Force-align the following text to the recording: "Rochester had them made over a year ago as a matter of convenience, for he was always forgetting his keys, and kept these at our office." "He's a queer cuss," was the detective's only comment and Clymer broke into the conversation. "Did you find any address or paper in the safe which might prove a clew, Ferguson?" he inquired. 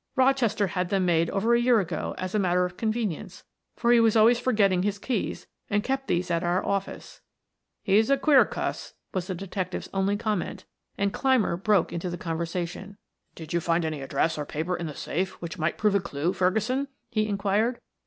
"Rochester 0.15 0.65
had 0.65 0.89
them 0.89 1.05
made 1.05 1.29
over 1.29 1.53
a 1.53 1.59
year 1.61 1.79
ago 1.79 2.15
as 2.17 2.33
a 2.33 2.39
matter 2.39 2.65
of 2.65 2.75
convenience, 2.75 3.43
for 3.75 3.91
he 3.91 3.99
was 3.99 4.15
always 4.15 4.39
forgetting 4.39 4.81
his 4.81 4.97
keys, 4.97 5.45
and 5.69 5.83
kept 5.83 6.07
these 6.07 6.31
at 6.31 6.43
our 6.43 6.65
office." 6.65 7.21
"He's 7.83 8.09
a 8.09 8.17
queer 8.17 8.43
cuss," 8.43 8.95
was 9.13 9.27
the 9.27 9.35
detective's 9.35 9.89
only 9.93 10.17
comment 10.17 10.65
and 10.97 11.13
Clymer 11.13 11.55
broke 11.55 11.93
into 11.93 12.09
the 12.09 12.17
conversation. 12.17 12.97
"Did 13.35 13.53
you 13.53 13.59
find 13.61 13.85
any 13.85 14.01
address 14.01 14.39
or 14.39 14.45
paper 14.47 14.75
in 14.75 14.87
the 14.87 14.95
safe 14.95 15.33
which 15.39 15.59
might 15.59 15.77
prove 15.77 15.93
a 15.93 15.99
clew, 15.99 16.33
Ferguson?" 16.33 16.87
he 17.11 17.27
inquired. 17.27 17.79